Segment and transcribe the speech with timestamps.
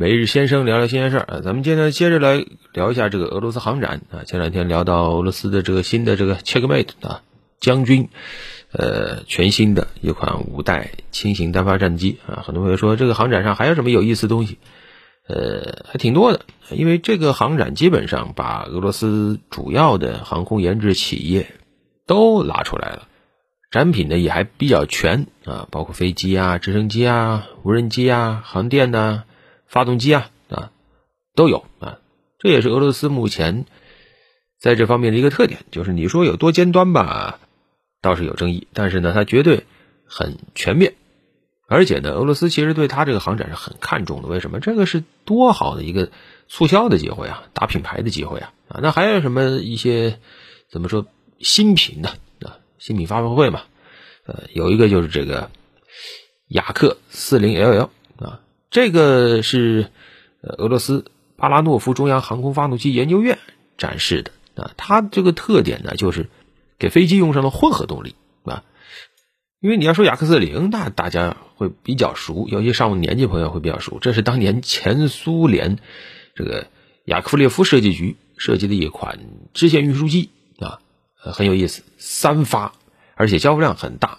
[0.00, 4.24] 每日先生聊聊新鲜事儿啊，咱们今天接着来聊一下这个俄罗斯航展啊。
[4.24, 7.20] 前两天聊到俄罗斯的这个新的这个 Checkmate 啊
[7.60, 8.08] 将军，
[8.72, 12.42] 呃，全新的一款五代轻型单发战机啊。
[12.46, 14.56] 很多朋友说这个航展上还有什么有意思的东西？
[15.28, 21.46] 呃，还挺多的，因为这个航展基本上把俄罗斯主要的航空研制企业
[22.06, 23.06] 都拉出来了，
[23.70, 29.24] 展品呢也还比较全啊，包括飞机啊、直升机啊、无人机啊、航电呐。
[29.70, 30.72] 发动机啊啊
[31.36, 32.00] 都有啊，
[32.40, 33.64] 这也是俄罗斯目前
[34.58, 37.38] 在这方面的一个特点，就是你说有多尖端吧，
[38.02, 39.64] 倒是有争议，但是呢，它绝对
[40.06, 40.94] 很全面，
[41.68, 44.28] 而且呢，俄罗斯其实对它这个航展是很看重的。
[44.28, 44.58] 为什么？
[44.58, 46.10] 这个是多好的一个
[46.48, 48.80] 促销的机会啊，打品牌的机会啊啊！
[48.82, 50.18] 那还有什么一些
[50.68, 51.06] 怎么说
[51.38, 52.08] 新品呢？
[52.40, 53.62] 啊，新品发布会嘛，
[54.26, 55.48] 呃，有一个就是这个
[56.48, 58.40] 雅克四零 LL 啊。
[58.70, 59.90] 这个是
[60.42, 63.38] 俄罗斯巴拉诺夫中央航空发动机研究院
[63.76, 66.28] 展示的啊，它这个特点呢，就是
[66.78, 68.62] 给飞机用上了混合动力啊。
[69.58, 73.98] 因为你要说雅克四零，那大家会比较熟，尤其上了年纪朋友会比较熟。
[74.00, 75.78] 这是当年前苏联
[76.34, 76.68] 这个
[77.04, 79.18] 雅克夫列夫设计局设计的一款
[79.52, 80.78] 支线运输机啊，
[81.16, 82.72] 很有意思，三发，
[83.16, 84.18] 而且交付量很大。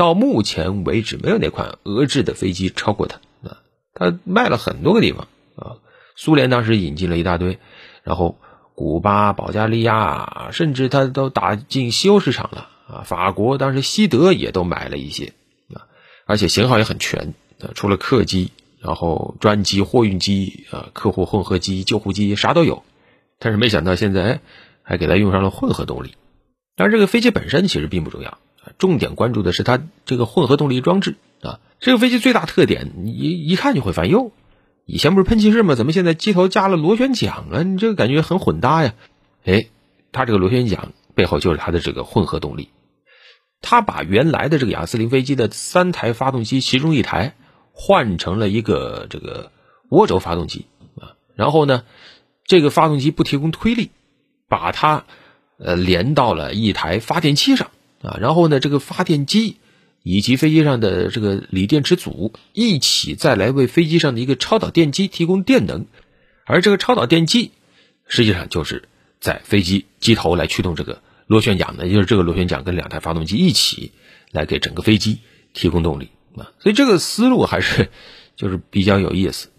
[0.00, 3.60] 到目前为止，没有哪款俄制的飞机超过它啊！
[3.92, 5.76] 它卖了很多个地方啊，
[6.16, 7.58] 苏联当时引进了一大堆，
[8.02, 8.38] 然后
[8.74, 13.02] 古巴、保加利亚，甚至它都打进西欧市场了啊！
[13.04, 15.34] 法国当时西德也都买了一些
[15.74, 15.84] 啊，
[16.24, 22.84] 而且型号也很全啊，除了客机，然后专机、货运机啊、客户混合机、救护机啥都有。
[23.38, 24.40] 但是没想到现在
[24.82, 26.14] 还给它用上了混合动力，
[26.74, 28.38] 但是这个飞机本身其实并不重要。
[28.78, 34.32] 重点关注的是它这个混合动力装置啊，这个飞机最大特点，你一看就会烦哟。
[34.86, 35.74] 以前不是喷气式吗？
[35.74, 37.62] 怎么现在机头加了螺旋桨啊？
[37.62, 38.94] 你这个感觉很混搭呀。
[39.44, 39.68] 哎，
[40.12, 42.70] 它这个螺旋桨背后就是它的这个混合动力，
[43.62, 47.34] 它把原来的这个雅斯林飞机的三台发动机其中一台
[47.72, 49.52] 换成了一个这个
[49.90, 50.66] 涡轴发动机
[51.00, 51.84] 啊，然后呢，
[52.44, 53.90] 这个发动机不提供推力，
[54.48, 55.04] 把它
[55.58, 57.70] 呃连到了一台发电机上。
[58.02, 59.56] 啊，然后呢，这个发电机
[60.02, 65.86] 以及飞机上的这个锂电池组一起再来为飞机上的一个超导电机提供电能，
[66.46, 67.50] 而这个超导电机
[68.06, 68.88] 实际上就是
[69.20, 73.92] 在飞机机头来驱动这个螺旋桨的，也就是这个螺旋桨跟两台发动机一起
[74.30, 75.18] 来给整个飞机
[75.52, 77.90] 提供动力啊，所以这个思路还是
[78.36, 79.50] 就是比较有意思。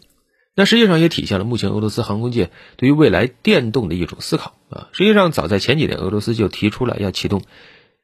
[0.55, 4.89] 那实际上也体现了目前俄罗斯航空界对于未来电动的一种思考啊。
[4.91, 7.43] 实际上早在前几年，俄罗斯就提出了要启动。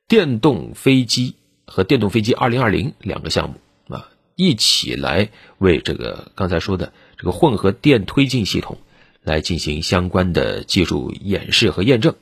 [0.07, 1.35] 电动飞机
[1.65, 3.55] 和电动飞机二零二零两个项目
[3.93, 4.07] 啊，
[4.37, 8.77] 一起来为这个刚才说的这个混合电推进系统
[9.21, 12.15] 来进行相关的技术演示和验证。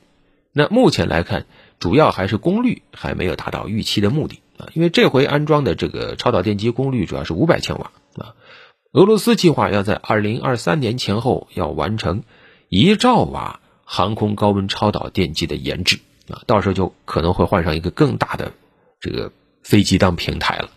[0.51, 1.45] 那目前来看，
[1.77, 8.33] 主要还是功率还没有达到预期的目的啊，因为这回安装的这个超导电机功率主要是五百千瓦啊。
[8.93, 12.23] 俄罗斯计划要在二零二三年前后要完成
[12.67, 15.99] 一兆瓦航空高温超导电机的研制。
[16.29, 18.51] 啊，到时候就可能会换上一个更大的
[18.99, 19.31] 这个
[19.63, 20.69] 飞机当平台了。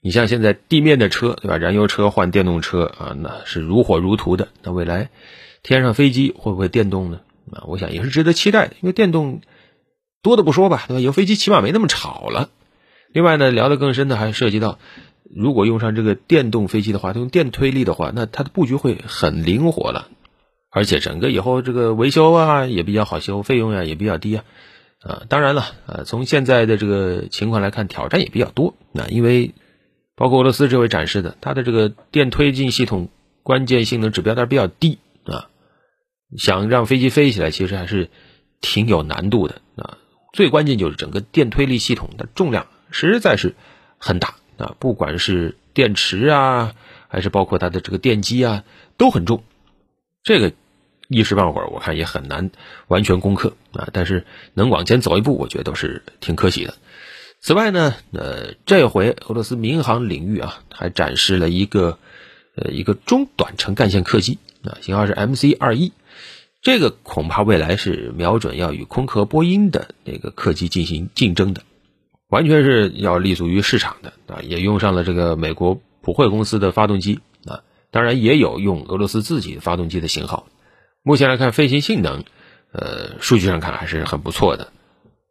[0.00, 1.56] 你像现在地面的车，对吧？
[1.56, 4.48] 燃油车换电动车啊，那是如火如荼的。
[4.62, 5.10] 那未来
[5.62, 7.20] 天上飞机会不会电动呢？
[7.50, 8.74] 啊，我想也是值得期待的。
[8.80, 9.40] 因为电动
[10.22, 11.00] 多的不说吧，对吧？
[11.00, 12.48] 有飞机起码没那么吵了。
[13.12, 14.78] 另外呢，聊得更深的还涉及到，
[15.34, 20.08] 如果用上这个电动飞机的话，用电推力的话，那它的布局会很灵活了。
[20.70, 24.44] 而且整个以后这个维修啊也比较好修，费用呀也比较低啊，
[25.00, 28.74] 啊，当然了，啊，从现在的这个情况来看，挑战也比较多。
[28.92, 29.54] 那因为
[30.14, 33.08] 包括俄罗斯这位展示的，它的这个电推进系统
[33.42, 35.48] 关键性能指标它比较低啊，
[36.36, 38.10] 想让飞机飞起来，其实还是
[38.60, 39.96] 挺有难度的啊。
[40.34, 43.54] 最关键就是整个电推力系统的重量实在是
[43.96, 46.74] 很大啊，不管是电池啊，
[47.08, 48.64] 还是包括它的这个电机啊，
[48.98, 49.42] 都很重。
[50.28, 50.52] 这个
[51.08, 52.50] 一时半会儿我看也很难
[52.86, 56.74] 完全攻克啊，但是能往前走一步，我觉得都是挺可喜的。
[57.40, 61.98] 此外呢，呃，这回俄罗斯民航领域啊，还展示了一个
[62.56, 65.94] 呃一个中短程干线客机啊，型号是 MC 二一，
[66.60, 71.62] 这个恐怕未来是瞄准要与空客、波音的那个客机进行竞争的，
[72.28, 77.20] 完全是要立足于市场的啊，也用上了这个美国普惠公司的发动机。
[77.90, 80.46] 当然也有用俄罗斯自己发动机的型号，
[81.02, 82.24] 目前来看飞行性能，
[82.72, 84.72] 呃，数据上看还是很不错的，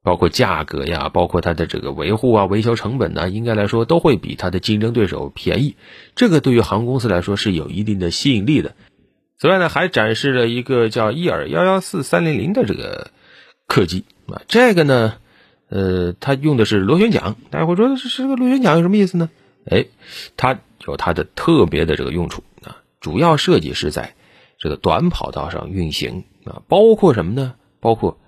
[0.03, 5.75] 包括价格呀，包括它的这个维护啊、维修成本呢，应该来说都会比它的竞争对手便宜。
[6.15, 8.73] 这个对于航空公司来说是有一定的吸引力的。
[9.39, 13.11] 此外呢，还展示了一个叫伊尔幺幺四三零零的这个
[13.67, 15.13] 客机啊，这个呢，
[15.69, 17.35] 呃，它用的是螺旋桨。
[17.51, 19.29] 大家会说这这个螺旋桨有什么意思呢？
[19.69, 19.85] 哎，
[20.37, 22.41] 它有它的特别的这个用处，
[22.99, 24.15] 主要设计是在
[24.57, 27.55] 这个短跑道上运行啊，包括什么呢？
[27.79, 28.19] 包括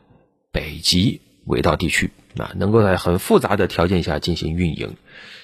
[0.52, 1.22] 北极。
[1.48, 4.98] 轨道地区啊，能够在很复杂的条件下进行运营。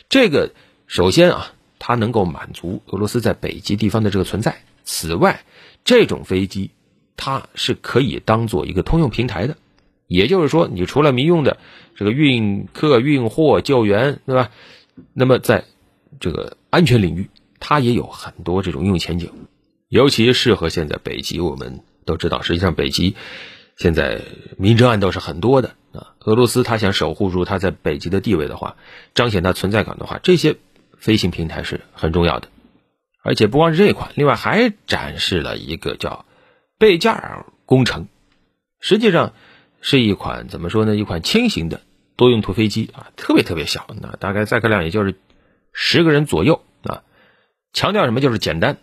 [0.08, 0.52] 这个
[0.86, 4.58] 首先啊，它能够满足俄罗斯在北极地方的这个存在。
[4.84, 5.42] 此外，
[5.84, 6.70] 这种飞机
[7.18, 9.58] 它是可以当做一个通用平台的，
[10.06, 11.58] 也就是说，你除了民用的
[11.96, 14.52] 这个运客、运货、救援，对吧？
[15.12, 15.64] 那么在
[16.20, 19.32] 这个安全领域，它也有很多这种应用前景，
[19.90, 21.40] 尤其适合现在北极。
[21.40, 23.16] 我们都知道，实际上北极
[23.78, 24.22] 现在
[24.58, 25.76] 明争暗斗是很多的。
[25.94, 28.76] 啊，俄罗斯他想守护住它在北极的地位的话，
[29.14, 30.58] 彰显它存在感的话，这些
[30.98, 32.50] 飞行平台是很重要的。
[33.24, 36.26] 而且不光是这一款，另外还展示了一个叫
[36.78, 38.08] 贝加尔工程，
[38.82, 39.34] 实际上
[39.80, 40.96] 是一款怎么说呢？
[40.96, 41.80] 一款轻型的
[42.18, 45.16] 多用途飞机啊，特别特别小，那大概载客量也就是
[45.72, 46.62] 十个人左右。
[47.76, 48.22] 强调什么？
[48.22, 48.78] 就是简单、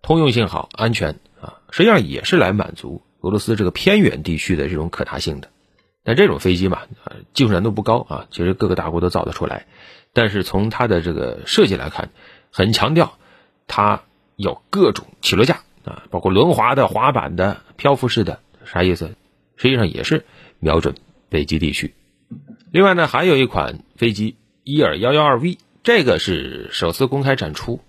[0.00, 1.60] 通用性好、安全啊。
[1.70, 5.50] 实际上也是来满足俄罗斯这个偏远地区的这种可达性的。
[6.02, 6.80] 但这种飞机嘛，
[7.34, 9.66] 技术难度不高啊，其实各个大国都造得出来。
[10.14, 12.10] 但是从它的这个设计来看，
[12.50, 13.18] 很强调
[13.66, 14.02] 它
[14.36, 19.14] 有各种起落架啊，包括轮滑的、滑板的、漂浮式的，啥意思？
[19.56, 20.24] 实际上也是
[20.58, 20.94] 瞄准
[21.28, 21.94] 北极地区。
[22.70, 27.80] 另外呢，还有一款飞机伊尔幺幺二 V，这个是首次公开展出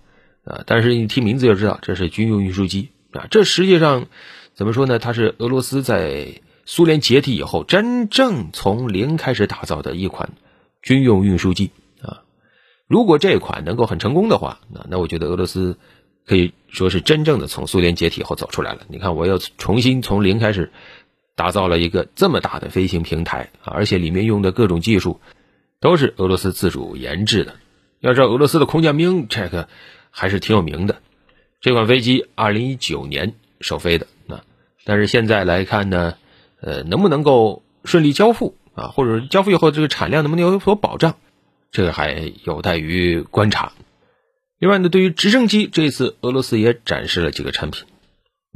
[0.44, 3.26] 啊，但是你听名字就知道这是军用运输机啊。
[3.30, 4.06] 这实际上
[4.54, 4.98] 怎么说呢？
[4.98, 10.32] 它是俄罗斯在苏联解体以后，真正从零开始打造的一款
[10.82, 11.70] 军用运输机
[12.02, 12.22] 啊，
[12.86, 15.78] 如果这款能够很成功的话，那那我觉得俄罗斯
[16.26, 18.82] 可以说是真正的从苏联解体后走出来了。
[18.88, 20.70] 你看，我又重新从零开始
[21.36, 25.20] 打造了一个这么大的飞行平台啊，而且里面用的各种技术
[25.80, 27.56] 都是俄罗斯自主研制的。
[28.00, 29.68] 要知道，俄罗斯的空降兵这个
[30.14, 30.96] 还是挺有名的。
[31.60, 34.44] 这款飞机二零一九年首飞的啊，
[34.84, 36.14] 但是现在来看呢。
[36.66, 38.86] 呃，能不能够顺利交付啊？
[38.88, 41.16] 或者交付以后这个产量能不能有所保障？
[41.70, 43.74] 这个还有待于观察。
[44.58, 47.84] 另外呢，对于直升机，这次俄罗斯也展示了几个产品。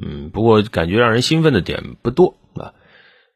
[0.03, 2.73] 嗯，不过感觉让人兴奋的点不多啊。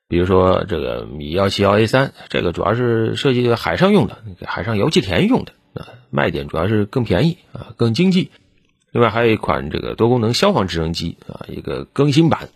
[0.08, 5.88] 比如说这个米幺七幺 A 三，这个主要是设计海上用的，海上油气田用的啊。
[6.10, 8.30] 卖点主要是更便宜啊，更经济。
[8.90, 12.48] 另外还有一款这个多功能消防直升机啊，一个更新版。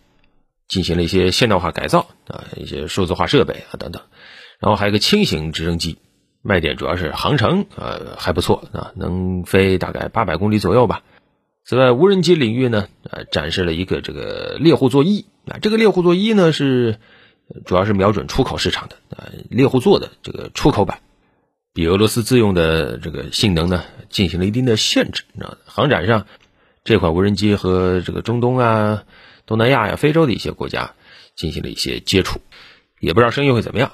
[0.67, 4.01] 进行了一些现代化改造啊，一些数字化设备啊等等，
[4.59, 5.97] 然后还有个轻型直升机，
[6.41, 11.03] 卖点主要是航程啊还不错啊，能飞大概八百公里左右吧。
[11.63, 16.99] 此外，无人机领域呢，呃，展示了一个这个猎户座一啊，这个猎户座一呢是
[17.65, 20.99] 主要是瞄准出口市场的啊，猎户座的这个出口版，
[21.77, 25.59] 比俄罗斯自用的这个性能呢进行了一定的限制啊。
[25.63, 26.25] 航展上，
[26.83, 29.03] 这款无人机和这个中东啊。
[29.45, 30.95] 东南亚呀、非洲的一些国家
[31.35, 32.41] 进行了一些接触，
[32.99, 33.91] 也不知道生意会怎么样。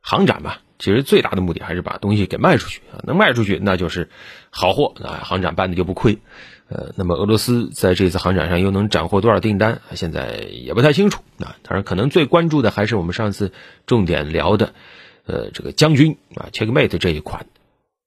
[0.00, 4.08] 航展吧，其实最大的目的还是把东西给卖出去啊，能卖出去那就是
[4.50, 6.16] 好货啊，航展办的就不亏。
[6.68, 11.56] 呃，那么俄罗斯在这次航展上又能斩获多少订单，现在也不太清楚啊。
[11.64, 13.50] 当然，可能最关注的还是我们上次
[13.84, 14.74] 重点聊的，
[15.26, 17.46] 呃，这个将军啊，Checkmate 这一款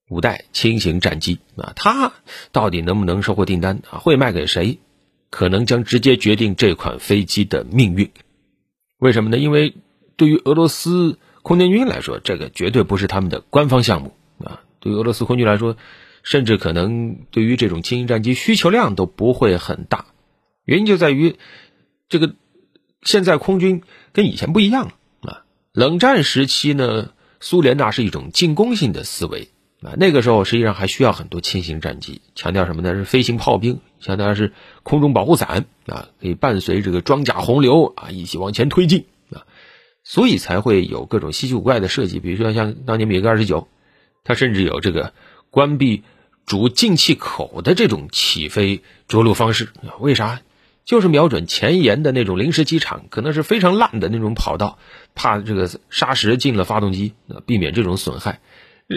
[0.10, 2.14] 五代轻型战机啊，它
[2.52, 4.00] 到底能不能收获订单啊？
[4.00, 4.80] 会卖给谁？
[5.30, 8.10] 可能将直接决定这款飞机的命运，
[8.98, 9.38] 为什么呢？
[9.38, 9.76] 因为
[10.16, 14.64] 对于俄罗斯空天军来说，这个绝对不是他们的官方项目啊。
[14.80, 15.78] 对于俄罗斯空军来说，
[16.24, 20.06] 甚至可能对于这种轻型战机需求量都不会很大。
[20.66, 21.36] 原因就在于
[22.08, 22.34] 这个
[23.04, 23.84] 现在空军
[24.14, 24.94] 跟以前不一样了。
[25.74, 29.50] 冷战时期呢，苏联那是一种进攻性的思维。
[29.82, 32.96] 啊，那个时候实际上还需要很多轻型战机，强调什么呢？
[32.96, 34.52] 是飞行炮兵，强调是
[34.84, 39.48] 空中保护伞啊，可以伴随这个装甲洪流啊一起往前推进啊，
[40.04, 43.70] 所以才会有各种稀奇古怪的设计，比如说像当年米格二十九，
[44.26, 45.14] 它甚至有这个
[45.50, 46.04] 关闭
[46.46, 49.96] 主进气口的这种起飞着陆方式啊。
[50.02, 50.42] 为啥？
[50.84, 54.80] 就是瞄准前沿的那种临时机场，可能是非常烂的那种跑道，
[55.20, 58.40] 怕这个砂石进了发动机，啊，避免这种损害。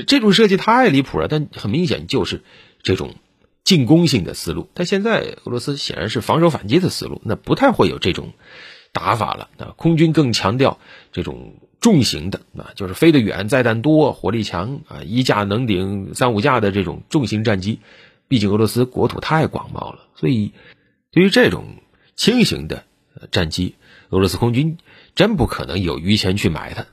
[0.07, 2.45] 这种设计太离谱了，但很明显就是
[2.85, 3.17] 这种
[3.65, 4.69] 进攻性的思路。
[4.73, 8.35] 但现在俄罗斯显然是防守反击的思路，那不太会有这种
[8.93, 9.51] 打法了。
[9.59, 10.79] 那空军更强调
[11.11, 17.81] 这种重型的啊，就是飞得远、载弹多、火力强啊，一架能顶三五架的这种重型战机。
[18.29, 20.53] 毕竟俄罗斯国土太广袤了，所以
[21.11, 21.65] 对于这种
[22.15, 22.85] 轻型的
[23.33, 23.75] 战机，
[24.11, 24.79] 俄罗斯空军
[25.15, 26.87] 真不可能有余钱去买它。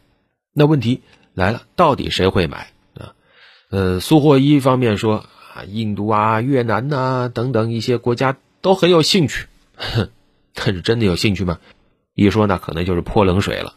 [0.53, 1.01] 那问题
[1.33, 3.13] 来了，到底谁会买啊？
[3.69, 9.47] 呃，苏霍伊方面说啊，印度啊、越南呐等等一些国家都很有兴趣，
[10.53, 11.59] 但是真的有兴趣吗？
[12.13, 13.75] 一说呢，可能就是泼冷水了。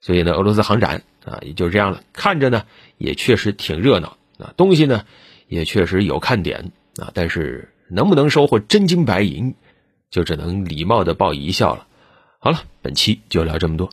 [0.00, 2.02] 所以呢，俄罗斯航展啊，也就这样了。
[2.12, 2.64] 看着呢，
[2.98, 5.04] 也确实挺热闹啊，东西呢，
[5.48, 7.10] 也确实有看点啊。
[7.14, 9.54] 但是能不能收获真金白银，
[10.10, 11.87] 就只能礼貌的报一笑了。
[12.40, 13.90] 好了，本期就聊这么多。